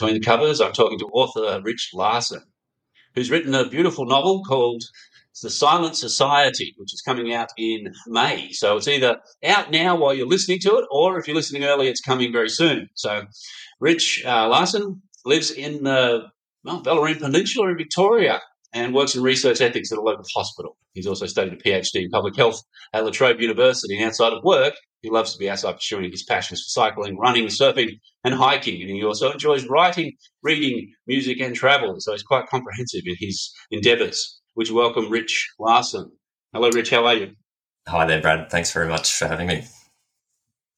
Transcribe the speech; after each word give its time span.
Between 0.00 0.18
the 0.18 0.24
covers, 0.24 0.62
I'm 0.62 0.72
talking 0.72 0.98
to 1.00 1.10
author 1.12 1.60
Rich 1.62 1.90
Larsen, 1.92 2.40
who's 3.14 3.30
written 3.30 3.54
a 3.54 3.68
beautiful 3.68 4.06
novel 4.06 4.42
called 4.42 4.82
The 5.42 5.50
Silent 5.50 5.94
Society, 5.94 6.72
which 6.78 6.94
is 6.94 7.02
coming 7.02 7.34
out 7.34 7.50
in 7.58 7.92
May. 8.06 8.50
So 8.52 8.78
it's 8.78 8.88
either 8.88 9.18
out 9.44 9.70
now 9.70 9.96
while 9.96 10.14
you're 10.14 10.26
listening 10.26 10.60
to 10.60 10.78
it, 10.78 10.86
or 10.90 11.18
if 11.18 11.26
you're 11.26 11.36
listening 11.36 11.64
early, 11.64 11.88
it's 11.88 12.00
coming 12.00 12.32
very 12.32 12.48
soon. 12.48 12.88
So 12.94 13.24
Rich 13.78 14.22
uh, 14.24 14.48
Larsen 14.48 15.02
lives 15.26 15.50
in 15.50 15.84
the 15.84 16.28
well, 16.64 16.82
Bellarine 16.82 17.20
Peninsula 17.20 17.68
in 17.68 17.76
Victoria 17.76 18.40
and 18.72 18.94
works 18.94 19.14
in 19.14 19.22
research 19.22 19.60
ethics 19.60 19.90
at 19.92 19.98
a 19.98 20.02
local 20.02 20.24
hospital. 20.34 20.76
He's 20.94 21.06
also 21.06 21.26
studied 21.26 21.54
a 21.54 21.56
PhD 21.56 22.04
in 22.04 22.10
public 22.10 22.36
health 22.36 22.62
at 22.92 23.04
La 23.04 23.10
Trobe 23.10 23.40
University. 23.40 23.96
And 23.96 24.06
outside 24.06 24.32
of 24.32 24.44
work, 24.44 24.74
he 25.02 25.10
loves 25.10 25.32
to 25.32 25.38
be 25.38 25.48
outside 25.48 25.72
pursuing 25.72 26.10
his 26.10 26.24
passions 26.24 26.60
for 26.60 26.70
cycling, 26.70 27.16
running, 27.18 27.46
surfing, 27.46 27.98
and 28.24 28.34
hiking. 28.34 28.82
And 28.82 28.90
he 28.90 29.04
also 29.04 29.32
enjoys 29.32 29.66
writing, 29.66 30.12
reading, 30.42 30.92
music, 31.06 31.40
and 31.40 31.54
travel. 31.54 31.96
So 31.98 32.12
he's 32.12 32.22
quite 32.22 32.46
comprehensive 32.46 33.02
in 33.06 33.16
his 33.18 33.52
endeavours. 33.70 34.40
Would 34.56 34.68
you 34.68 34.74
welcome 34.74 35.10
Rich 35.10 35.50
Larsen? 35.58 36.10
Hello, 36.52 36.70
Rich. 36.70 36.90
How 36.90 37.06
are 37.06 37.14
you? 37.14 37.32
Hi 37.88 38.04
there, 38.04 38.20
Brad. 38.20 38.50
Thanks 38.50 38.72
very 38.72 38.88
much 38.88 39.16
for 39.16 39.26
having 39.26 39.46
me. 39.46 39.64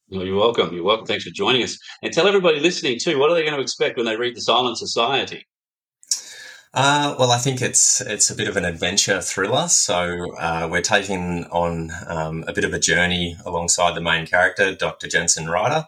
Well, 0.09 0.27
you're 0.27 0.37
welcome. 0.37 0.75
You're 0.75 0.85
welcome. 0.85 1.07
Thanks 1.07 1.25
for 1.25 1.31
joining 1.31 1.63
us. 1.63 1.79
And 2.03 2.13
tell 2.13 2.29
everybody 2.29 2.61
listening 2.61 2.99
too, 3.01 3.19
what 3.19 3.31
are 3.31 3.35
they 3.35 3.43
going 3.43 3.57
to 3.57 3.63
expect 3.63 3.97
when 3.97 4.07
they 4.07 4.17
read 4.17 4.37
The 4.37 4.43
Silent 4.43 4.77
Society? 4.79 5.47
Uh, 6.75 7.15
well, 7.19 7.31
I 7.31 7.37
think 7.37 7.61
it's 7.61 8.01
it's 8.01 8.31
a 8.31 8.35
bit 8.35 8.49
of 8.49 8.57
an 8.57 8.65
adventure 8.65 9.21
thriller. 9.21 9.69
So 9.69 10.35
uh, 10.37 10.69
we're 10.71 10.81
taking 10.81 11.45
on 11.47 11.91
um, 12.07 12.45
a 12.49 12.53
bit 12.53 12.65
of 12.65 12.73
a 12.73 12.79
journey 12.79 13.37
alongside 13.45 13.95
the 13.95 14.01
main 14.01 14.27
character, 14.27 14.75
Dr. 14.75 15.07
Jensen 15.07 15.49
Ryder. 15.49 15.85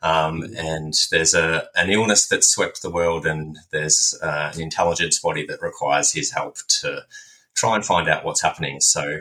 Um, 0.00 0.42
and 0.56 0.94
there's 1.10 1.34
a 1.34 1.68
an 1.76 1.90
illness 1.90 2.28
that 2.28 2.44
swept 2.44 2.80
the 2.80 2.90
world, 2.90 3.26
and 3.26 3.58
there's 3.72 4.18
uh, 4.22 4.52
an 4.54 4.60
intelligence 4.60 5.18
body 5.18 5.44
that 5.46 5.60
requires 5.60 6.12
his 6.12 6.32
help 6.32 6.56
to 6.80 7.04
try 7.54 7.76
and 7.76 7.84
find 7.84 8.08
out 8.08 8.24
what's 8.24 8.42
happening. 8.42 8.80
So 8.80 9.20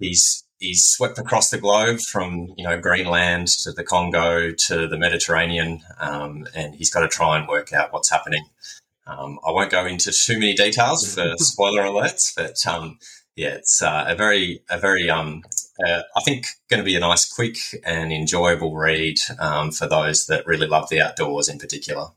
he's 0.00 0.44
he's 0.58 0.84
swept 0.84 1.18
across 1.18 1.50
the 1.50 1.58
globe 1.58 2.00
from 2.00 2.54
you 2.56 2.64
know 2.64 2.78
Greenland 2.80 3.46
to 3.62 3.70
the 3.70 3.84
Congo 3.84 4.50
to 4.50 4.88
the 4.88 4.98
Mediterranean, 4.98 5.82
um, 6.00 6.48
and 6.56 6.74
he's 6.74 6.90
got 6.90 7.00
to 7.00 7.08
try 7.08 7.38
and 7.38 7.46
work 7.46 7.72
out 7.72 7.92
what's 7.92 8.10
happening. 8.10 8.46
Um, 9.10 9.38
I 9.46 9.50
won't 9.50 9.70
go 9.70 9.86
into 9.86 10.12
too 10.12 10.38
many 10.38 10.54
details 10.54 11.14
for 11.14 11.34
spoiler 11.38 11.82
alerts, 11.82 12.34
but 12.36 12.64
um, 12.66 12.98
yeah, 13.36 13.54
it's 13.54 13.82
uh, 13.82 14.04
a 14.06 14.14
very, 14.14 14.62
a 14.70 14.78
very, 14.78 15.08
um, 15.08 15.42
uh, 15.84 16.02
I 16.16 16.20
think, 16.22 16.46
going 16.68 16.78
to 16.78 16.84
be 16.84 16.96
a 16.96 17.00
nice, 17.00 17.30
quick 17.30 17.56
and 17.84 18.12
enjoyable 18.12 18.76
read 18.76 19.16
um, 19.38 19.70
for 19.70 19.88
those 19.88 20.26
that 20.26 20.46
really 20.46 20.66
love 20.66 20.88
the 20.90 21.00
outdoors 21.00 21.48
in 21.48 21.58
particular. 21.58 22.08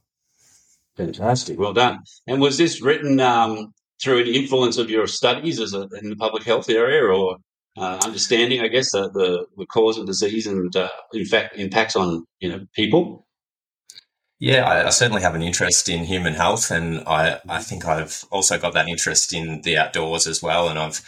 Fantastic, 0.97 1.57
well 1.57 1.73
done. 1.73 1.99
And 2.27 2.41
was 2.41 2.57
this 2.57 2.81
written 2.81 3.19
um, 3.19 3.73
through 4.01 4.21
an 4.21 4.27
influence 4.27 4.77
of 4.77 4.89
your 4.89 5.07
studies 5.07 5.59
as 5.59 5.73
a, 5.73 5.87
in 6.01 6.09
the 6.09 6.15
public 6.15 6.43
health 6.43 6.69
area, 6.69 7.03
or 7.03 7.37
uh, 7.77 7.99
understanding, 8.03 8.61
I 8.61 8.67
guess, 8.67 8.93
uh, 8.93 9.07
the 9.07 9.47
the 9.57 9.65
cause 9.65 9.97
of 9.97 10.05
disease 10.05 10.45
and 10.45 10.75
uh, 10.75 10.89
in 11.13 11.25
fact 11.25 11.57
impacts 11.57 11.95
on 11.95 12.25
you 12.39 12.49
know 12.49 12.65
people? 12.75 13.25
Yeah, 14.39 14.67
I, 14.67 14.87
I, 14.87 14.89
certainly 14.89 15.21
have 15.21 15.35
an 15.35 15.41
interest 15.41 15.87
in 15.87 16.03
human 16.03 16.33
health, 16.33 16.69
and 16.69 17.01
I, 17.07 17.39
I 17.47 17.61
think 17.61 17.85
I've 17.85 18.25
also 18.29 18.57
got 18.57 18.73
that 18.73 18.89
interest 18.89 19.33
in 19.33 19.61
the 19.61 19.77
outdoors 19.77 20.27
as 20.27 20.41
well. 20.41 20.67
And 20.67 20.77
I've 20.77 21.01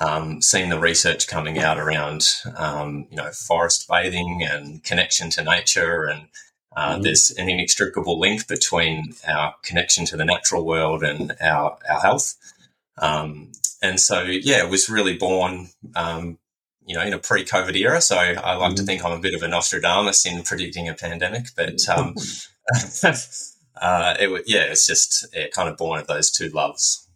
um, 0.00 0.42
seen 0.42 0.70
the 0.70 0.78
research 0.78 1.28
coming 1.28 1.58
out 1.58 1.78
around, 1.78 2.26
um, 2.56 3.06
you 3.10 3.16
know, 3.16 3.30
forest 3.30 3.86
bathing 3.88 4.42
and 4.42 4.82
connection 4.82 5.30
to 5.30 5.44
nature, 5.44 6.06
and 6.06 6.28
uh, 6.76 6.94
mm-hmm. 6.94 7.02
there's 7.02 7.30
an 7.30 7.48
inextricable 7.48 8.18
link 8.18 8.48
between 8.48 9.14
our 9.28 9.54
connection 9.62 10.04
to 10.06 10.16
the 10.16 10.24
natural 10.24 10.66
world 10.66 11.04
and 11.04 11.36
our 11.40 11.78
our 11.88 12.00
health. 12.00 12.34
Um, 12.98 13.52
and 13.82 14.00
so, 14.00 14.22
yeah, 14.22 14.64
it 14.64 14.70
was 14.70 14.90
really 14.90 15.16
born 15.16 15.68
um, 15.94 16.38
you 16.90 16.96
know, 16.96 17.02
in 17.02 17.12
a 17.12 17.18
pre-COVID 17.18 17.76
era. 17.76 18.00
So 18.00 18.16
I 18.16 18.32
like 18.32 18.70
mm-hmm. 18.70 18.74
to 18.74 18.82
think 18.82 19.04
I'm 19.04 19.12
a 19.12 19.20
bit 19.20 19.34
of 19.34 19.44
a 19.44 19.48
Nostradamus 19.48 20.26
in 20.26 20.42
predicting 20.42 20.88
a 20.88 20.94
pandemic, 20.94 21.46
but 21.54 21.88
um, 21.88 22.16
uh, 23.80 24.14
it, 24.18 24.44
yeah, 24.46 24.62
it's 24.62 24.86
just 24.86 25.26
yeah, 25.34 25.48
kind 25.48 25.68
of 25.68 25.76
born 25.76 26.00
of 26.00 26.06
those 26.06 26.30
two 26.30 26.48
loves. 26.48 27.08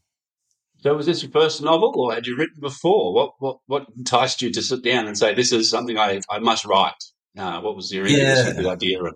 So 0.84 0.94
was 0.94 1.06
this 1.06 1.22
your 1.22 1.32
first 1.32 1.62
novel, 1.62 1.94
or 1.96 2.12
had 2.12 2.26
you 2.26 2.36
written 2.36 2.60
before? 2.60 3.14
What 3.14 3.32
what 3.38 3.58
what 3.66 3.86
enticed 3.96 4.42
you 4.42 4.52
to 4.52 4.62
sit 4.62 4.84
down 4.84 5.06
and 5.06 5.16
say 5.16 5.34
this 5.34 5.50
is 5.52 5.70
something 5.70 5.96
I, 5.98 6.20
I 6.30 6.40
must 6.40 6.66
write? 6.66 7.02
Uh, 7.38 7.60
what 7.60 7.74
was 7.74 7.92
your 7.92 8.06
yeah. 8.06 8.52
the 8.52 8.68
idea 8.68 9.02
of? 9.02 9.14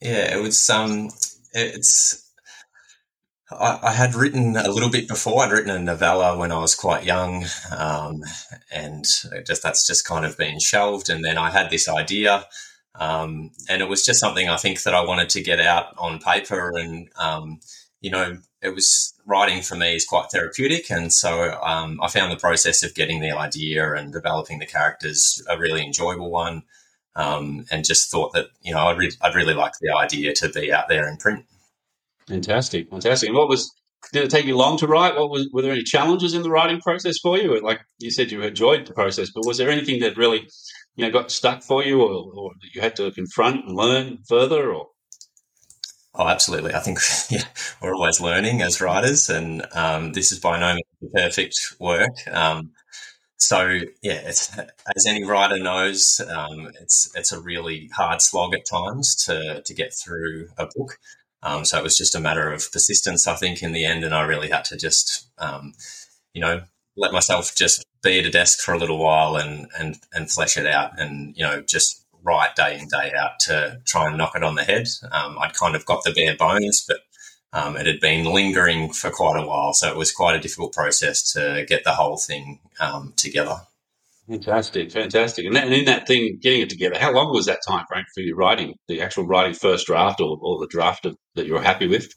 Yeah, 0.00 0.36
it 0.36 0.40
was. 0.40 0.70
Um, 0.70 1.10
it's. 1.52 2.20
I, 3.50 3.80
I, 3.82 3.92
had 3.92 4.14
written 4.14 4.56
a 4.56 4.70
little 4.70 4.90
bit 4.90 5.06
before. 5.06 5.42
I'd 5.42 5.52
written 5.52 5.70
a 5.70 5.78
novella 5.78 6.38
when 6.38 6.52
I 6.52 6.58
was 6.58 6.74
quite 6.74 7.04
young, 7.04 7.44
um, 7.76 8.22
and 8.72 9.04
just 9.46 9.62
that's 9.62 9.86
just 9.86 10.06
kind 10.06 10.24
of 10.24 10.38
been 10.38 10.60
shelved. 10.60 11.10
And 11.10 11.24
then 11.24 11.36
I 11.36 11.50
had 11.50 11.70
this 11.70 11.88
idea 11.88 12.46
um, 12.94 13.50
and 13.68 13.82
it 13.82 13.88
was 13.88 14.04
just 14.04 14.20
something 14.20 14.48
I 14.48 14.56
think 14.56 14.82
that 14.82 14.94
I 14.94 15.04
wanted 15.04 15.28
to 15.30 15.42
get 15.42 15.60
out 15.60 15.94
on 15.98 16.18
paper. 16.18 16.72
And, 16.76 17.08
um, 17.18 17.60
you 18.00 18.10
know, 18.10 18.38
it 18.62 18.74
was 18.74 19.14
writing 19.26 19.62
for 19.62 19.74
me 19.74 19.96
is 19.96 20.04
quite 20.04 20.30
therapeutic. 20.30 20.90
And 20.90 21.12
so 21.12 21.58
um, 21.62 22.00
I 22.02 22.08
found 22.08 22.32
the 22.32 22.36
process 22.36 22.82
of 22.82 22.94
getting 22.94 23.20
the 23.20 23.32
idea 23.32 23.92
and 23.94 24.12
developing 24.12 24.58
the 24.58 24.66
characters 24.66 25.42
a 25.50 25.58
really 25.58 25.84
enjoyable 25.84 26.30
one. 26.30 26.62
Um, 27.16 27.64
and 27.70 27.84
just 27.84 28.10
thought 28.10 28.32
that, 28.32 28.48
you 28.60 28.74
know, 28.74 28.88
I'd, 28.88 28.98
re- 28.98 29.12
I'd 29.20 29.36
really 29.36 29.54
like 29.54 29.74
the 29.80 29.96
idea 29.96 30.32
to 30.34 30.48
be 30.48 30.72
out 30.72 30.88
there 30.88 31.08
in 31.08 31.16
print. 31.16 31.44
Fantastic. 32.26 32.90
Fantastic. 32.90 33.28
And 33.28 33.38
what 33.38 33.48
was, 33.48 33.72
did 34.12 34.24
it 34.24 34.30
take 34.30 34.46
you 34.46 34.56
long 34.56 34.76
to 34.78 34.86
write? 34.86 35.16
What 35.16 35.30
was, 35.30 35.48
were 35.52 35.62
there 35.62 35.72
any 35.72 35.82
challenges 35.82 36.34
in 36.34 36.42
the 36.42 36.50
writing 36.50 36.80
process 36.80 37.18
for 37.22 37.38
you? 37.38 37.60
Like 37.60 37.80
you 37.98 38.10
said, 38.10 38.30
you 38.30 38.42
enjoyed 38.42 38.86
the 38.86 38.92
process, 38.92 39.30
but 39.34 39.46
was 39.46 39.58
there 39.58 39.70
anything 39.70 40.00
that 40.00 40.16
really 40.16 40.48
you 40.96 41.04
know 41.04 41.10
got 41.10 41.30
stuck 41.30 41.62
for 41.62 41.82
you, 41.82 42.00
or, 42.02 42.32
or 42.34 42.50
you 42.72 42.80
had 42.80 42.96
to 42.96 43.10
confront 43.12 43.66
and 43.66 43.76
learn 43.76 44.18
further, 44.28 44.72
or? 44.72 44.88
Oh, 46.16 46.28
absolutely. 46.28 46.74
I 46.74 46.80
think 46.80 46.98
yeah, 47.30 47.44
we're 47.82 47.94
always 47.94 48.20
learning 48.20 48.62
as 48.62 48.80
writers, 48.80 49.28
and 49.28 49.66
um, 49.72 50.12
this 50.12 50.32
is 50.32 50.38
by 50.38 50.58
no 50.58 50.74
means 50.74 50.86
the 51.00 51.08
perfect 51.08 51.56
work. 51.80 52.16
Um, 52.30 52.70
so 53.36 53.80
yeah, 54.02 54.22
as 54.24 55.06
any 55.06 55.24
writer 55.24 55.58
knows, 55.58 56.20
um, 56.34 56.70
it's 56.80 57.10
it's 57.14 57.32
a 57.32 57.40
really 57.40 57.90
hard 57.94 58.22
slog 58.22 58.54
at 58.54 58.64
times 58.64 59.14
to 59.26 59.62
to 59.62 59.74
get 59.74 59.92
through 59.92 60.48
a 60.56 60.66
book. 60.66 60.98
Um, 61.44 61.64
so 61.64 61.78
it 61.78 61.84
was 61.84 61.98
just 61.98 62.14
a 62.14 62.20
matter 62.20 62.50
of 62.50 62.72
persistence, 62.72 63.28
I 63.28 63.36
think, 63.36 63.62
in 63.62 63.72
the 63.72 63.84
end, 63.84 64.02
and 64.02 64.14
I 64.14 64.22
really 64.22 64.48
had 64.48 64.64
to 64.66 64.76
just, 64.76 65.28
um, 65.38 65.74
you 66.32 66.40
know, 66.40 66.62
let 66.96 67.12
myself 67.12 67.54
just 67.54 67.84
be 68.02 68.18
at 68.18 68.26
a 68.26 68.30
desk 68.30 68.60
for 68.60 68.72
a 68.72 68.78
little 68.78 68.98
while 68.98 69.36
and 69.36 69.68
and 69.78 69.96
and 70.12 70.30
flesh 70.30 70.56
it 70.56 70.66
out, 70.66 70.98
and 70.98 71.36
you 71.36 71.44
know 71.44 71.60
just 71.60 72.04
write 72.22 72.56
day 72.56 72.78
in 72.78 72.88
day 72.88 73.12
out 73.16 73.38
to 73.40 73.80
try 73.84 74.06
and 74.08 74.16
knock 74.16 74.34
it 74.34 74.42
on 74.42 74.54
the 74.54 74.64
head. 74.64 74.88
Um, 75.12 75.38
I'd 75.38 75.54
kind 75.54 75.76
of 75.76 75.84
got 75.84 76.02
the 76.04 76.12
bare 76.12 76.36
bones, 76.36 76.84
but 76.86 77.00
um, 77.52 77.76
it 77.76 77.86
had 77.86 78.00
been 78.00 78.24
lingering 78.24 78.92
for 78.92 79.10
quite 79.10 79.40
a 79.42 79.46
while, 79.46 79.74
so 79.74 79.90
it 79.90 79.96
was 79.96 80.12
quite 80.12 80.36
a 80.36 80.40
difficult 80.40 80.72
process 80.72 81.32
to 81.34 81.64
get 81.68 81.84
the 81.84 81.92
whole 81.92 82.16
thing 82.16 82.60
um, 82.80 83.12
together. 83.16 83.60
Fantastic, 84.28 84.90
fantastic. 84.90 85.44
And, 85.44 85.54
that, 85.54 85.64
and, 85.64 85.74
in 85.74 85.84
that 85.84 86.06
thing, 86.06 86.38
getting 86.40 86.62
it 86.62 86.70
together, 86.70 86.98
how 86.98 87.12
long 87.12 87.30
was 87.30 87.46
that 87.46 87.60
time 87.66 87.84
frame 87.86 88.04
for 88.14 88.22
you 88.22 88.34
writing 88.34 88.74
the 88.88 89.02
actual 89.02 89.26
writing 89.26 89.52
first 89.52 89.86
draft 89.86 90.20
or, 90.20 90.38
or 90.40 90.58
the 90.58 90.66
draft 90.66 91.04
of, 91.04 91.16
that 91.34 91.46
you 91.46 91.52
were 91.52 91.62
happy 91.62 91.86
with? 91.86 92.08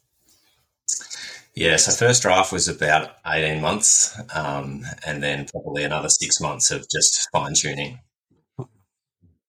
Yeah, 1.53 1.75
so 1.77 1.91
first 1.91 2.21
draft 2.21 2.53
was 2.53 2.67
about 2.67 3.09
18 3.25 3.61
months, 3.61 4.17
um, 4.33 4.83
and 5.05 5.21
then 5.21 5.47
probably 5.51 5.83
another 5.83 6.07
six 6.07 6.39
months 6.39 6.71
of 6.71 6.87
just 6.89 7.27
fine 7.31 7.53
tuning. 7.55 7.99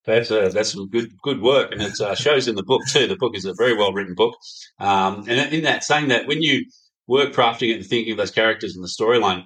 That's 0.04 0.30
uh, 0.30 0.48
that's 0.48 0.72
some 0.72 0.88
good 0.88 1.12
good 1.22 1.42
work, 1.42 1.70
and 1.70 1.82
it 1.82 2.00
uh, 2.00 2.14
shows 2.14 2.48
in 2.48 2.54
the 2.54 2.62
book 2.62 2.80
too. 2.88 3.06
The 3.06 3.16
book 3.16 3.36
is 3.36 3.44
a 3.44 3.52
very 3.52 3.76
well 3.76 3.92
written 3.92 4.14
book, 4.14 4.34
um, 4.78 5.26
and 5.28 5.52
in 5.52 5.64
that 5.64 5.84
saying 5.84 6.08
that 6.08 6.26
when 6.26 6.40
you 6.40 6.64
were 7.06 7.26
crafting 7.26 7.72
it 7.72 7.76
and 7.76 7.86
thinking 7.86 8.12
of 8.12 8.16
those 8.16 8.30
characters 8.30 8.74
and 8.74 8.82
the 8.82 8.88
storyline, 8.88 9.44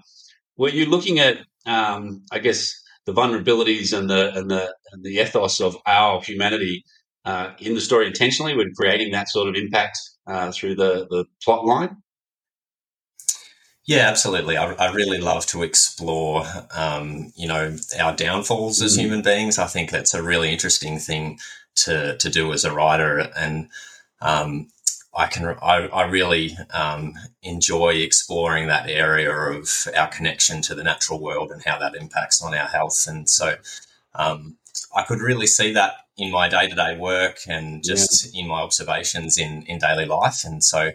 were 0.57 0.69
you 0.69 0.87
looking 0.87 1.19
at, 1.19 1.39
um, 1.67 2.23
I 2.31 2.39
guess, 2.39 2.73
the 3.07 3.13
vulnerabilities 3.13 3.97
and 3.97 4.09
the 4.09 4.33
and 4.37 4.51
the 4.51 4.75
and 4.93 5.05
the 5.05 5.17
ethos 5.17 5.61
of 5.61 5.77
our 5.87 6.21
humanity 6.23 6.85
uh, 7.25 7.51
in 7.59 7.75
the 7.75 7.81
story 7.81 8.07
intentionally 8.07 8.57
when 8.57 8.73
creating 8.75 9.13
that 9.13 9.29
sort 9.29 9.49
of 9.49 9.55
impact 9.55 9.99
uh, 10.27 10.53
through 10.53 10.75
the 10.75 11.07
the 11.11 11.25
plot 11.43 11.65
line? 11.65 11.97
Yeah, 13.85 14.09
absolutely. 14.09 14.57
I, 14.57 14.73
I 14.75 14.93
really 14.93 15.19
love 15.19 15.45
to 15.47 15.65
explore, 15.65 16.45
um, 16.73 17.33
you 17.35 17.49
know, 17.49 17.77
our 18.01 18.15
downfalls 18.15 18.81
as 18.81 18.97
mm. 18.97 19.01
human 19.01 19.23
beings. 19.23 19.59
I 19.59 19.67
think 19.67 19.91
that's 19.91 20.15
a 20.15 20.23
really 20.23 20.53
interesting 20.53 20.99
thing 20.99 21.39
to 21.77 22.17
to 22.19 22.31
do 22.31 22.53
as 22.53 22.65
a 22.65 22.73
writer, 22.73 23.31
and 23.37 23.69
um, 24.21 24.69
I 25.15 25.27
can 25.27 25.57
I, 25.63 25.89
I 25.89 26.07
really 26.07 26.57
um, 26.73 27.15
enjoy 27.43 27.95
exploring 27.95 28.69
that 28.69 28.89
area 28.89 29.31
of 29.31 29.69
our 29.97 30.09
connection 30.09 30.63
to 30.63 30.75
the 30.75 30.83
natural 30.83 31.21
world 31.21 31.51
and 31.51 31.63
how 31.65 31.79
that 31.79 31.95
impacts 31.95 32.43
on 32.43 32.55
our 32.55 32.67
health. 32.67 33.07
And 33.07 33.29
so 33.29 33.57
um, 34.15 34.57
I 34.97 35.03
could 35.03 35.21
really 35.21 35.47
see 35.47 35.73
that 35.75 35.95
in 36.17 36.31
my 36.31 36.49
day 36.49 36.69
to 36.69 36.75
day 36.75 36.97
work 36.97 37.39
and 37.47 37.85
just 37.85 38.35
yeah. 38.35 38.43
in 38.43 38.49
my 38.49 38.61
observations 38.61 39.39
in 39.39 39.63
in 39.65 39.79
daily 39.79 40.07
life. 40.07 40.45
And 40.45 40.65
so 40.65 40.93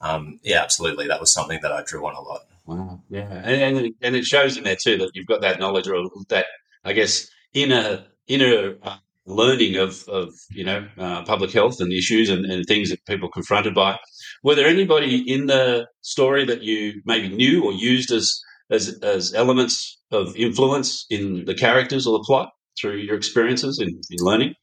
um, 0.00 0.38
yeah, 0.42 0.62
absolutely, 0.62 1.08
that 1.08 1.20
was 1.20 1.32
something 1.32 1.58
that 1.62 1.72
I 1.72 1.82
drew 1.82 2.06
on 2.06 2.14
a 2.14 2.20
lot. 2.20 2.42
Wow, 2.66 3.02
yeah, 3.08 3.42
and, 3.44 3.76
and 3.78 3.94
and 4.00 4.16
it 4.16 4.24
shows 4.24 4.56
in 4.56 4.64
there 4.64 4.76
too 4.76 4.98
that 4.98 5.10
you've 5.14 5.26
got 5.26 5.40
that 5.40 5.58
knowledge 5.58 5.88
or 5.88 6.08
that 6.28 6.46
I 6.84 6.92
guess 6.92 7.28
inner 7.54 8.04
inner 8.26 8.76
uh, 8.82 8.98
learning 9.28 9.76
of, 9.76 10.08
of 10.08 10.34
you 10.50 10.64
know 10.64 10.86
uh, 10.98 11.22
public 11.24 11.52
health 11.52 11.80
and 11.80 11.92
issues 11.92 12.30
and, 12.30 12.44
and 12.46 12.64
things 12.66 12.90
that 12.90 13.04
people 13.06 13.28
are 13.28 13.32
confronted 13.32 13.74
by. 13.74 13.96
Were 14.42 14.54
there 14.54 14.66
anybody 14.66 15.18
in 15.30 15.46
the 15.46 15.86
story 16.00 16.44
that 16.46 16.62
you 16.62 17.02
maybe 17.04 17.28
knew 17.28 17.64
or 17.64 17.72
used 17.72 18.10
as 18.10 18.40
as 18.70 18.98
as 19.02 19.34
elements 19.34 20.00
of 20.10 20.34
influence 20.36 21.06
in 21.10 21.44
the 21.44 21.54
characters 21.54 22.06
or 22.06 22.18
the 22.18 22.24
plot 22.24 22.50
through 22.80 22.96
your 22.96 23.16
experiences 23.16 23.78
in, 23.78 23.88
in 23.88 24.24
learning? 24.24 24.54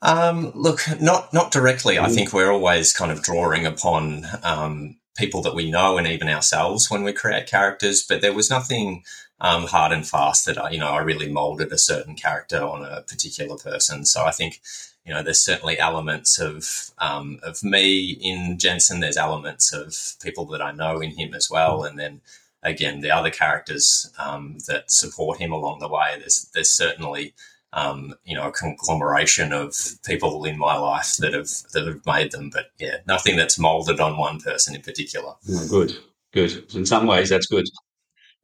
Um, 0.00 0.52
look, 0.54 0.80
not 1.00 1.32
not 1.32 1.50
directly. 1.50 1.98
I 1.98 2.08
think 2.08 2.32
we're 2.32 2.52
always 2.52 2.92
kind 2.92 3.10
of 3.10 3.22
drawing 3.22 3.66
upon 3.66 4.24
um, 4.42 4.96
people 5.18 5.42
that 5.42 5.54
we 5.54 5.70
know 5.70 5.98
and 5.98 6.06
even 6.06 6.28
ourselves 6.28 6.90
when 6.90 7.02
we 7.02 7.12
create 7.12 7.46
characters. 7.46 8.02
But 8.08 8.20
there 8.20 8.32
was 8.32 8.48
nothing 8.48 9.04
um, 9.40 9.64
hard 9.64 9.92
and 9.92 10.06
fast 10.06 10.46
that 10.46 10.56
I, 10.56 10.70
you 10.70 10.78
know, 10.78 10.88
I 10.88 11.00
really 11.00 11.30
molded 11.30 11.72
a 11.72 11.78
certain 11.78 12.14
character 12.14 12.62
on 12.62 12.84
a 12.84 13.02
particular 13.02 13.56
person. 13.56 14.04
So 14.04 14.24
I 14.24 14.30
think, 14.30 14.60
you 15.04 15.12
know, 15.12 15.22
there's 15.22 15.44
certainly 15.44 15.78
elements 15.78 16.38
of 16.38 16.90
um, 16.98 17.40
of 17.42 17.62
me 17.62 18.10
in 18.20 18.58
Jensen. 18.58 19.00
There's 19.00 19.16
elements 19.16 19.72
of 19.72 19.94
people 20.22 20.46
that 20.46 20.62
I 20.62 20.72
know 20.72 21.00
in 21.00 21.10
him 21.10 21.34
as 21.34 21.50
well, 21.50 21.84
and 21.84 21.98
then 21.98 22.20
again 22.62 23.00
the 23.00 23.10
other 23.10 23.30
characters 23.30 24.12
um, 24.18 24.58
that 24.66 24.90
support 24.90 25.38
him 25.38 25.52
along 25.52 25.80
the 25.80 25.88
way. 25.88 26.16
There's 26.18 26.50
there's 26.54 26.70
certainly 26.70 27.34
um, 27.72 28.14
you 28.24 28.34
know, 28.34 28.48
a 28.48 28.52
conglomeration 28.52 29.52
of 29.52 29.74
people 30.04 30.44
in 30.44 30.58
my 30.58 30.76
life 30.76 31.16
that 31.18 31.34
have 31.34 31.48
that 31.72 31.86
have 31.86 32.06
made 32.06 32.32
them. 32.32 32.50
But 32.50 32.66
yeah, 32.78 32.98
nothing 33.06 33.36
that's 33.36 33.58
molded 33.58 34.00
on 34.00 34.16
one 34.16 34.40
person 34.40 34.74
in 34.74 34.82
particular. 34.82 35.34
Mm, 35.48 35.68
good, 35.68 35.96
good. 36.32 36.74
In 36.74 36.86
some 36.86 37.06
ways, 37.06 37.28
that's 37.28 37.46
good. 37.46 37.66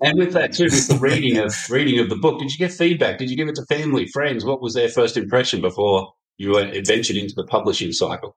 And 0.01 0.19
with 0.19 0.33
that 0.33 0.53
too, 0.53 0.65
with 0.65 0.89
the 0.89 0.99
reading 0.99 1.39
of 1.39 1.55
reading 1.71 2.01
of 2.01 2.11
the 2.11 2.17
book, 2.17 2.39
did 2.39 2.51
you 2.53 2.59
get 2.59 2.73
feedback? 2.73 3.19
Did 3.19 3.31
you 3.31 3.37
give 3.37 3.49
it 3.49 3.55
to 3.57 3.65
family, 3.67 4.07
friends? 4.09 4.45
What 4.45 4.61
was 4.61 4.75
their 4.75 4.89
first 4.89 5.17
impression 5.17 5.61
before 5.61 6.13
you 6.37 6.55
ventured 6.85 7.17
into 7.17 7.35
the 7.35 7.45
publishing 7.45 7.93
cycle? 7.93 8.37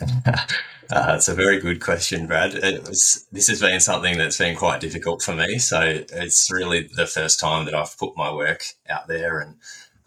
Uh, 0.92 1.14
it's 1.14 1.28
a 1.28 1.34
very 1.34 1.60
good 1.60 1.80
question, 1.80 2.26
Brad. 2.26 2.52
It 2.52 2.82
was, 2.82 3.24
this 3.30 3.46
has 3.46 3.60
been 3.60 3.78
something 3.78 4.18
that's 4.18 4.38
been 4.38 4.56
quite 4.56 4.80
difficult 4.80 5.22
for 5.22 5.36
me. 5.36 5.58
So 5.58 5.80
it's 5.80 6.50
really 6.50 6.88
the 6.96 7.06
first 7.06 7.38
time 7.38 7.64
that 7.66 7.76
I've 7.76 7.96
put 7.96 8.16
my 8.16 8.32
work 8.32 8.64
out 8.88 9.06
there, 9.06 9.38
and 9.38 9.54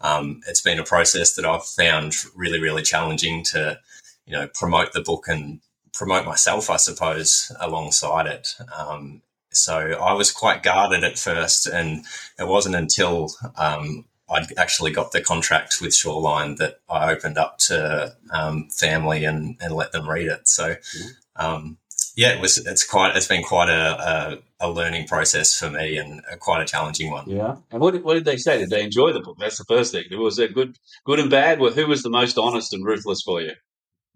um, 0.02 0.42
it's 0.46 0.60
been 0.60 0.78
a 0.78 0.84
process 0.84 1.32
that 1.36 1.46
I've 1.46 1.64
found 1.64 2.14
really, 2.36 2.60
really 2.60 2.82
challenging 2.82 3.44
to, 3.44 3.78
you 4.26 4.34
know, 4.34 4.46
promote 4.52 4.92
the 4.92 5.00
book 5.00 5.24
and 5.26 5.60
promote 5.94 6.26
myself, 6.26 6.68
I 6.68 6.76
suppose, 6.76 7.50
alongside 7.60 8.26
it. 8.26 8.48
Um, 8.76 9.22
so 9.52 9.78
I 9.78 10.12
was 10.12 10.32
quite 10.32 10.62
guarded 10.62 11.02
at 11.02 11.18
first, 11.18 11.66
and 11.66 12.04
it 12.38 12.46
wasn't 12.46 12.74
until 12.74 13.30
um, 13.56 14.04
I'd 14.28 14.56
actually 14.56 14.90
got 14.90 15.12
the 15.12 15.20
contract 15.20 15.76
with 15.80 15.94
Shoreline 15.94 16.56
that 16.56 16.80
I 16.88 17.12
opened 17.12 17.38
up 17.38 17.58
to 17.58 18.16
um, 18.30 18.68
family 18.70 19.24
and, 19.24 19.56
and 19.60 19.74
let 19.74 19.92
them 19.92 20.08
read 20.08 20.28
it. 20.28 20.48
So, 20.48 20.76
um, 21.36 21.78
yeah, 22.16 22.32
it 22.32 22.40
was. 22.40 22.58
It's 22.58 22.84
quite. 22.84 23.16
It's 23.16 23.26
been 23.26 23.42
quite 23.42 23.68
a, 23.68 24.38
a, 24.60 24.68
a, 24.68 24.70
learning 24.70 25.08
process 25.08 25.58
for 25.58 25.68
me 25.68 25.96
and 25.96 26.22
a, 26.30 26.36
quite 26.36 26.62
a 26.62 26.64
challenging 26.64 27.10
one. 27.10 27.28
Yeah. 27.28 27.56
And 27.72 27.80
what, 27.80 28.02
what 28.04 28.14
did 28.14 28.24
they 28.24 28.36
say? 28.36 28.58
Did 28.58 28.70
they 28.70 28.84
enjoy 28.84 29.12
the 29.12 29.20
book? 29.20 29.36
That's 29.38 29.58
the 29.58 29.64
first 29.64 29.92
thing. 29.92 30.04
Was 30.12 30.38
it 30.38 30.54
good, 30.54 30.78
good 31.04 31.18
and 31.18 31.30
bad? 31.30 31.58
Well, 31.58 31.72
who 31.72 31.88
was 31.88 32.02
the 32.02 32.10
most 32.10 32.38
honest 32.38 32.72
and 32.72 32.84
ruthless 32.84 33.22
for 33.22 33.40
you? 33.40 33.52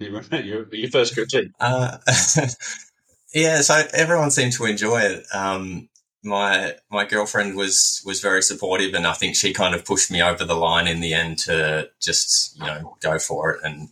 You 0.01 0.21
your, 0.31 0.73
your 0.73 0.91
first 0.91 1.15
critique? 1.15 1.51
Uh, 1.59 1.99
yeah. 3.35 3.63
So 3.63 3.83
everyone 3.93 4.31
seemed 4.31 4.53
to 4.53 4.65
enjoy 4.67 5.01
it. 5.01 5.27
Um, 5.35 5.89
my 6.23 6.75
my 6.91 7.05
girlfriend 7.05 7.56
was 7.56 8.03
was 8.05 8.20
very 8.20 8.43
supportive, 8.43 8.94
and 8.94 9.06
I 9.06 9.12
think 9.12 9.37
she 9.37 9.53
kind 9.53 9.75
of 9.75 9.85
pushed 9.85 10.11
me 10.11 10.23
over 10.23 10.44
the 10.44 10.56
line 10.56 10.87
in 10.87 11.00
the 11.00 11.15
end 11.15 11.38
to 11.41 11.91
just 12.00 12.59
you 12.59 12.67
know 12.67 12.97
go 13.00 13.19
for 13.19 13.53
it 13.53 13.61
and 13.65 13.88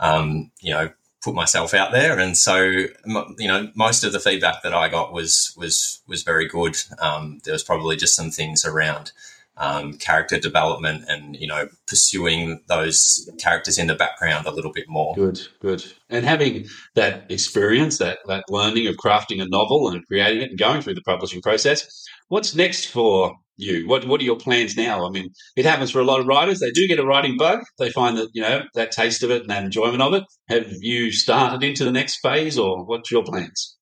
um, 0.00 0.50
you 0.60 0.72
know 0.72 0.90
put 1.22 1.34
myself 1.34 1.74
out 1.74 1.92
there. 1.92 2.18
And 2.18 2.36
so 2.36 2.60
you 2.62 3.48
know 3.48 3.70
most 3.74 4.04
of 4.04 4.12
the 4.12 4.20
feedback 4.20 4.62
that 4.62 4.74
I 4.74 4.88
got 4.88 5.12
was 5.12 5.54
was 5.56 6.00
was 6.06 6.22
very 6.22 6.48
good. 6.48 6.76
Um, 6.98 7.40
there 7.44 7.52
was 7.52 7.64
probably 7.64 7.96
just 7.96 8.16
some 8.16 8.30
things 8.30 8.64
around 8.64 9.12
um, 9.58 9.94
character 9.94 10.38
development 10.38 11.04
and 11.08 11.36
you 11.36 11.46
know 11.46 11.68
pursuing 11.86 12.62
those 12.68 13.28
characters 13.38 13.78
in 13.78 13.88
the 13.88 13.94
background 13.94 14.46
a 14.46 14.52
little 14.52 14.72
bit 14.72 14.88
more. 14.88 15.14
Good, 15.14 15.40
good. 15.60 15.84
And 16.08 16.24
having 16.24 16.66
that 16.94 17.30
experience, 17.30 17.98
that 17.98 18.18
that 18.26 18.44
learning 18.48 18.86
of 18.86 18.96
crafting 18.96 19.42
a 19.42 19.48
novel 19.48 19.88
and 19.88 20.06
creating 20.06 20.42
it 20.42 20.50
and 20.50 20.58
going 20.58 20.82
through 20.82 20.94
the 20.94 21.02
publishing 21.02 21.42
process, 21.42 22.06
what's 22.28 22.54
next 22.54 22.86
for 22.86 23.36
you? 23.56 23.88
What 23.88 24.06
what 24.06 24.20
are 24.20 24.24
your 24.24 24.36
plans 24.36 24.76
now? 24.76 25.06
I 25.06 25.10
mean, 25.10 25.30
it 25.56 25.64
happens 25.64 25.90
for 25.90 26.00
a 26.00 26.04
lot 26.04 26.20
of 26.20 26.26
writers. 26.26 26.60
They 26.60 26.70
do 26.70 26.86
get 26.86 27.00
a 27.00 27.06
writing 27.06 27.36
bug. 27.36 27.60
They 27.78 27.90
find 27.90 28.16
that 28.16 28.30
you 28.32 28.42
know 28.42 28.62
that 28.74 28.92
taste 28.92 29.22
of 29.22 29.30
it 29.30 29.42
and 29.42 29.50
that 29.50 29.64
enjoyment 29.64 30.02
of 30.02 30.14
it. 30.14 30.24
Have 30.48 30.72
you 30.80 31.10
started 31.10 31.62
into 31.62 31.84
the 31.84 31.92
next 31.92 32.20
phase, 32.20 32.58
or 32.58 32.84
what's 32.84 33.10
your 33.10 33.24
plans? 33.24 33.76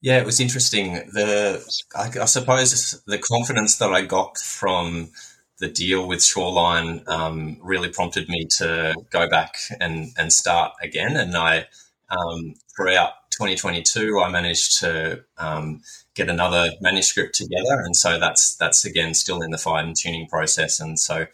Yeah, 0.00 0.18
it 0.18 0.26
was 0.26 0.38
interesting. 0.38 0.94
The 1.12 1.64
I, 1.94 2.10
I, 2.20 2.24
suppose 2.26 3.02
the 3.06 3.18
confidence 3.18 3.78
that 3.78 3.92
I 3.92 4.02
got 4.02 4.38
from 4.38 5.10
the 5.58 5.68
deal 5.68 6.06
with 6.06 6.22
Shoreline 6.22 7.02
um, 7.08 7.58
really 7.60 7.88
prompted 7.88 8.28
me 8.28 8.46
to 8.58 8.94
go 9.10 9.28
back 9.28 9.56
and 9.80 10.12
and 10.16 10.32
start 10.32 10.74
again. 10.80 11.16
And 11.16 11.36
I 11.36 11.66
um, 12.10 12.54
throughout 12.76 13.10
2022, 13.32 14.20
I 14.20 14.30
managed 14.30 14.78
to 14.80 15.24
um, 15.36 15.82
get 16.14 16.28
another 16.28 16.70
manuscript 16.80 17.34
together, 17.34 17.80
and 17.84 17.96
so 17.96 18.20
that's 18.20 18.54
that's 18.54 18.84
again 18.84 19.14
still 19.14 19.42
in 19.42 19.50
the 19.50 19.58
fine 19.58 19.94
tuning 19.94 20.28
process. 20.28 20.78
And 20.78 20.98
so 20.98 21.26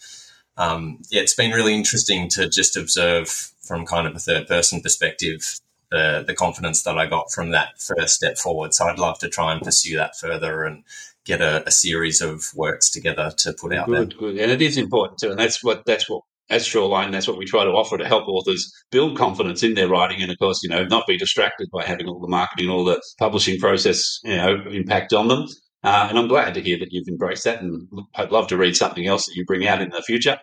um, 0.56 1.02
yeah, 1.10 1.20
it's 1.20 1.34
been 1.34 1.50
really 1.50 1.74
interesting 1.74 2.28
to 2.30 2.48
just 2.48 2.76
observe 2.76 3.28
from 3.60 3.84
kind 3.84 4.06
of 4.06 4.14
a 4.14 4.20
third 4.20 4.46
person 4.46 4.80
perspective 4.80 5.60
the 5.94 6.24
the 6.26 6.34
confidence 6.34 6.82
that 6.82 6.98
I 6.98 7.06
got 7.06 7.32
from 7.32 7.50
that 7.50 7.80
first 7.80 8.14
step 8.16 8.36
forward. 8.36 8.74
So 8.74 8.86
I'd 8.86 8.98
love 8.98 9.18
to 9.20 9.28
try 9.28 9.52
and 9.52 9.62
pursue 9.62 9.96
that 9.96 10.18
further 10.18 10.64
and 10.64 10.84
get 11.24 11.40
a, 11.40 11.66
a 11.66 11.70
series 11.70 12.20
of 12.20 12.44
works 12.54 12.90
together 12.90 13.32
to 13.38 13.52
put 13.54 13.74
out 13.74 13.86
good, 13.86 14.10
there. 14.10 14.18
Good, 14.18 14.38
and 14.38 14.50
it 14.50 14.60
is 14.60 14.76
important 14.76 15.20
too, 15.20 15.30
and 15.30 15.38
that's 15.38 15.62
what 15.62 15.86
that's 15.86 16.08
what 16.10 16.22
as 16.50 16.66
Shoreline, 16.66 17.10
that's 17.10 17.26
what 17.26 17.38
we 17.38 17.46
try 17.46 17.64
to 17.64 17.70
offer 17.70 17.96
to 17.96 18.06
help 18.06 18.28
authors 18.28 18.70
build 18.90 19.16
confidence 19.16 19.62
in 19.62 19.74
their 19.74 19.88
writing, 19.88 20.20
and 20.20 20.30
of 20.30 20.38
course, 20.38 20.60
you 20.62 20.68
know, 20.68 20.84
not 20.84 21.06
be 21.06 21.16
distracted 21.16 21.70
by 21.72 21.84
having 21.84 22.06
all 22.06 22.20
the 22.20 22.28
marketing, 22.28 22.68
all 22.68 22.84
the 22.84 23.00
publishing 23.18 23.58
process, 23.58 24.20
you 24.24 24.36
know, 24.36 24.62
impact 24.70 25.12
on 25.14 25.28
them. 25.28 25.46
Uh, 25.84 26.06
and 26.08 26.18
I'm 26.18 26.28
glad 26.28 26.54
to 26.54 26.62
hear 26.62 26.78
that 26.78 26.88
you've 26.92 27.08
embraced 27.08 27.44
that, 27.44 27.62
and 27.62 27.86
I'd 28.16 28.32
love 28.32 28.48
to 28.48 28.56
read 28.56 28.76
something 28.76 29.06
else 29.06 29.26
that 29.26 29.34
you 29.36 29.44
bring 29.44 29.66
out 29.68 29.82
in 29.82 29.90
the 29.90 30.02
future. 30.02 30.38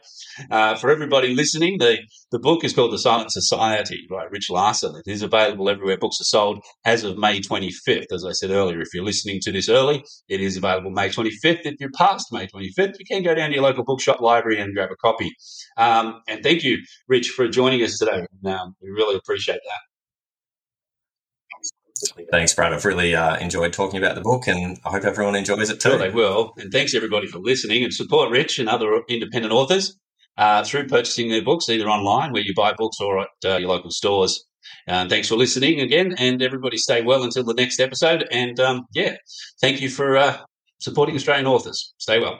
Uh, 0.51 0.75
for 0.75 0.91
everybody 0.91 1.35
listening, 1.35 1.79
the, 1.79 1.97
the 2.31 2.39
book 2.39 2.63
is 2.63 2.73
called 2.73 2.93
The 2.93 2.99
Silent 2.99 3.31
Society 3.31 4.05
by 4.09 4.25
Rich 4.25 4.49
Larsen. 4.51 4.95
It 5.05 5.11
is 5.11 5.23
available 5.23 5.69
everywhere 5.69 5.97
books 5.97 6.21
are 6.21 6.25
sold 6.25 6.61
as 6.85 7.03
of 7.03 7.17
May 7.17 7.39
25th. 7.41 8.13
As 8.13 8.23
I 8.25 8.33
said 8.33 8.51
earlier, 8.51 8.81
if 8.81 8.89
you're 8.93 9.03
listening 9.03 9.39
to 9.41 9.51
this 9.51 9.67
early, 9.67 10.03
it 10.29 10.41
is 10.41 10.57
available 10.57 10.91
May 10.91 11.09
25th. 11.09 11.61
If 11.65 11.75
you're 11.79 11.91
past 11.97 12.27
May 12.31 12.47
25th, 12.47 12.99
you 12.99 13.05
can 13.09 13.23
go 13.23 13.33
down 13.35 13.49
to 13.49 13.55
your 13.55 13.63
local 13.63 13.83
bookshop 13.83 14.21
library 14.21 14.59
and 14.59 14.73
grab 14.75 14.91
a 14.91 14.95
copy. 14.95 15.31
Um, 15.77 16.21
and 16.27 16.43
thank 16.43 16.63
you, 16.63 16.77
Rich, 17.07 17.29
for 17.29 17.47
joining 17.47 17.81
us 17.83 17.97
today. 17.97 18.25
Um, 18.45 18.75
we 18.81 18.89
really 18.89 19.15
appreciate 19.15 19.59
that. 19.65 19.90
Thanks, 22.31 22.53
Brad. 22.53 22.73
I've 22.73 22.85
really 22.85 23.15
uh, 23.15 23.37
enjoyed 23.37 23.73
talking 23.73 24.01
about 24.01 24.15
the 24.15 24.21
book, 24.21 24.47
and 24.47 24.79
I 24.85 24.91
hope 24.91 25.03
everyone 25.03 25.35
enjoys 25.35 25.69
it 25.69 25.79
too. 25.79 25.97
They 25.97 26.09
will. 26.09 26.53
And 26.57 26.71
thanks 26.71 26.93
everybody 26.95 27.27
for 27.27 27.39
listening 27.39 27.83
and 27.83 27.93
support 27.93 28.31
Rich 28.31 28.59
and 28.59 28.69
other 28.69 29.01
independent 29.09 29.53
authors 29.53 29.97
uh, 30.37 30.63
through 30.63 30.87
purchasing 30.87 31.29
their 31.29 31.43
books, 31.43 31.69
either 31.69 31.87
online 31.89 32.31
where 32.31 32.41
you 32.41 32.53
buy 32.55 32.73
books 32.73 32.99
or 32.99 33.21
at 33.21 33.29
uh, 33.45 33.57
your 33.57 33.69
local 33.69 33.91
stores. 33.91 34.45
Uh, 34.87 35.07
thanks 35.07 35.27
for 35.27 35.35
listening 35.35 35.79
again, 35.79 36.15
and 36.17 36.41
everybody 36.41 36.77
stay 36.77 37.01
well 37.01 37.23
until 37.23 37.43
the 37.43 37.53
next 37.53 37.79
episode. 37.79 38.27
And 38.31 38.59
um, 38.59 38.85
yeah, 38.93 39.15
thank 39.59 39.81
you 39.81 39.89
for 39.89 40.17
uh, 40.17 40.37
supporting 40.79 41.15
Australian 41.15 41.47
authors. 41.47 41.93
Stay 41.97 42.19
well. 42.19 42.39